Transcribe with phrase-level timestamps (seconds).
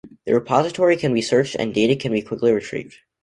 [0.25, 2.95] The repository can be searched and data can be quickly retrieved.